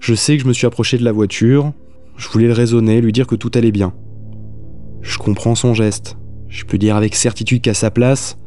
[0.00, 1.72] Je sais que je me suis approché de la voiture,
[2.16, 3.92] je voulais le raisonner, lui dire que tout allait bien.
[5.02, 6.16] Je comprends son geste.
[6.48, 8.38] Je peux dire avec certitude qu'à sa place,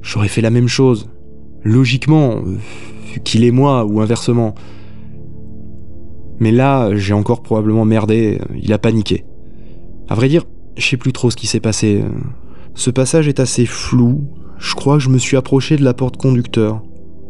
[0.00, 1.10] j'aurais fait la même chose.
[1.64, 2.40] Logiquement,
[3.24, 4.54] qu'il est moi ou inversement.
[6.38, 9.24] Mais là, j'ai encore probablement merdé, il a paniqué.
[10.08, 10.44] À vrai dire,
[10.76, 12.04] je sais plus trop ce qui s'est passé.
[12.74, 14.28] Ce passage est assez flou.
[14.58, 16.82] Je crois que je me suis approché de la porte conducteur.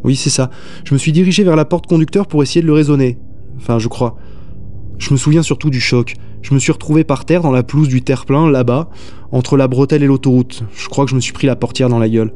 [0.04, 0.50] Oui, c'est ça.
[0.84, 3.18] Je me suis dirigé vers la porte conducteur pour essayer de le raisonner.
[3.58, 4.16] Enfin, je crois.
[4.98, 6.14] Je me souviens surtout du choc.
[6.42, 8.88] Je me suis retrouvé par terre dans la pelouse du terre-plein, là-bas,
[9.32, 10.62] entre la bretelle et l'autoroute.
[10.74, 12.32] Je crois que je me suis pris la portière dans la gueule.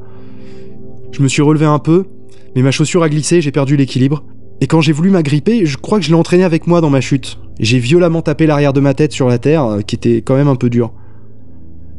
[1.12, 2.06] Je me suis relevé un peu,
[2.54, 4.24] mais ma chaussure a glissé, j'ai perdu l'équilibre.
[4.60, 7.00] Et quand j'ai voulu m'agripper, je crois que je l'ai entraîné avec moi dans ma
[7.00, 7.38] chute.
[7.58, 10.48] J'ai violemment tapé l'arrière de ma tête sur la terre, euh, qui était quand même
[10.48, 10.92] un peu dur.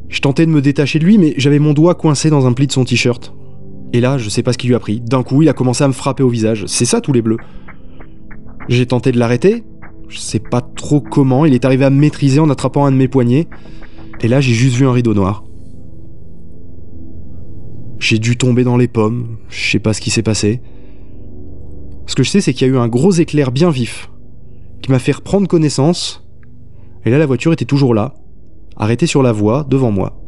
[0.10, 2.68] Je tentais de me détacher de lui, mais j'avais mon doigt coincé dans un pli
[2.68, 3.34] de son t-shirt.
[3.94, 5.02] Et là, je sais pas ce qui lui a pris.
[5.02, 6.66] D'un coup, il a commencé à me frapper au visage.
[6.68, 7.38] C'est ça tous les bleus.
[8.68, 9.64] J'ai tenté de l'arrêter.
[10.08, 11.46] Je sais pas trop comment.
[11.46, 13.48] Il est arrivé à me maîtriser en attrapant un de mes poignets.
[14.22, 15.44] Et là, j'ai juste vu un rideau noir.
[18.00, 19.38] J'ai dû tomber dans les pommes.
[19.50, 20.62] Je sais pas ce qui s'est passé.
[22.08, 24.10] Ce que je sais, c'est qu'il y a eu un gros éclair bien vif
[24.82, 26.28] qui m'a fait reprendre connaissance.
[27.06, 28.16] Et là, la voiture était toujours là,
[28.76, 30.22] arrêtée sur la voie, devant moi.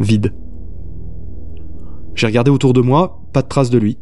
[0.00, 0.34] Vide.
[2.14, 3.98] J'ai regardé autour de moi, pas de trace de lui.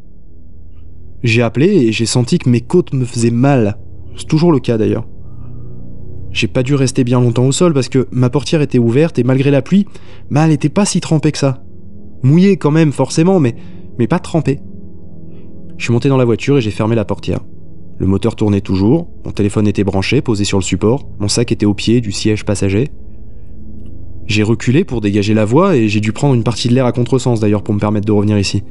[1.22, 3.78] J'ai appelé et j'ai senti que mes côtes me faisaient mal.
[4.16, 5.06] C'est toujours le cas d'ailleurs.
[6.32, 9.22] J'ai pas dû rester bien longtemps au sol parce que ma portière était ouverte et
[9.24, 9.86] malgré la pluie,
[10.34, 11.62] elle était pas si trempée que ça.
[12.22, 13.54] Mouillée quand même forcément, mais,
[13.98, 14.60] mais pas trempée.
[15.76, 17.40] Je suis monté dans la voiture et j'ai fermé la portière.
[17.98, 21.66] Le moteur tournait toujours, mon téléphone était branché, posé sur le support, mon sac était
[21.66, 22.88] au pied du siège passager.
[24.26, 26.92] J'ai reculé pour dégager la voie et j'ai dû prendre une partie de l'air à
[26.92, 28.62] contresens d'ailleurs pour me permettre de revenir ici.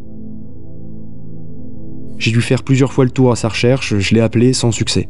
[2.21, 5.09] J'ai dû faire plusieurs fois le tour à sa recherche, je l'ai appelé sans succès.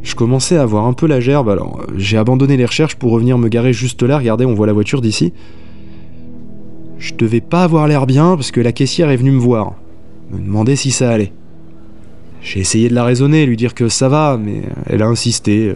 [0.00, 3.10] Je commençais à avoir un peu la gerbe, alors euh, j'ai abandonné les recherches pour
[3.10, 5.32] revenir me garer juste là, regardez, on voit la voiture d'ici.
[6.98, 9.74] Je devais pas avoir l'air bien parce que la caissière est venue me voir,
[10.30, 11.32] me demander si ça allait.
[12.42, 15.70] J'ai essayé de la raisonner, lui dire que ça va, mais elle a insisté.
[15.70, 15.74] euh,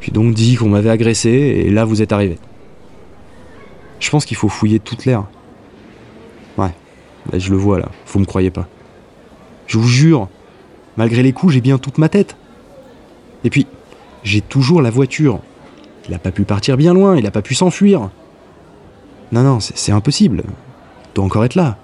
[0.00, 2.36] Puis donc dit qu'on m'avait agressé, et là vous êtes arrivé.
[4.00, 5.24] Je pense qu'il faut fouiller toute l'air.
[6.56, 6.74] Ouais,
[7.32, 8.66] là, je le vois là, vous me croyez pas.
[9.68, 10.28] Je vous jure,
[10.96, 12.36] malgré les coups, j'ai bien toute ma tête.
[13.44, 13.66] Et puis,
[14.24, 15.40] j'ai toujours la voiture.
[16.08, 18.10] Il a pas pu partir bien loin, il a pas pu s'enfuir.
[19.30, 20.42] Non, non, c'est impossible.
[20.46, 21.76] Il doit encore être là.